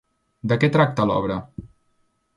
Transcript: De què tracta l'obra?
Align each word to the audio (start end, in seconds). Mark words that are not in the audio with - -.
De 0.53 0.57
què 0.63 0.69
tracta 0.77 1.07
l'obra? 1.11 1.39